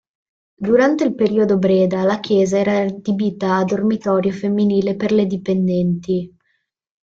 Durante 0.59 1.03
il 1.03 1.13
periodo 1.13 1.59
"Breda" 1.59 2.01
la 2.01 2.19
chiesa 2.19 2.57
era 2.57 2.79
adibita 2.79 3.57
a 3.57 3.63
dormitorio 3.63 4.31
femminile 4.31 4.95
per 4.95 5.11
le 5.11 5.27
dipendenti. 5.27 6.37